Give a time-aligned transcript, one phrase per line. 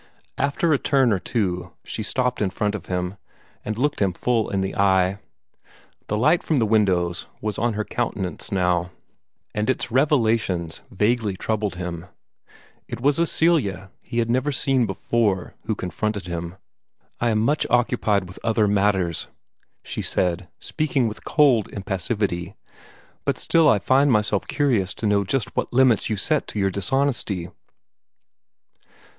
[0.39, 3.17] After a turn or two she stopped in front of him,
[3.63, 5.19] and looked him full in the eye.
[6.07, 8.89] The light from the windows was on her countenance now,
[9.53, 12.07] and its revelations vaguely troubled him.
[12.87, 16.55] It was a Celia he had never seen before who confronted him.
[17.19, 19.27] "I am much occupied by other matters,"
[19.83, 22.55] she said, speaking with cold impassivity,
[23.23, 26.71] "but still I find myself curious to know just what limits you set to your
[26.71, 27.49] dishonesty."